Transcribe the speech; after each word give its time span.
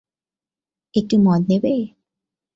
একটু 0.93 1.15
মদ 1.25 1.41
নেবে? 1.49 1.73